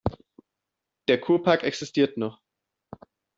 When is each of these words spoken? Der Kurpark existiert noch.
Der 1.09 1.21
Kurpark 1.21 1.61
existiert 1.61 2.17
noch. 2.17 2.39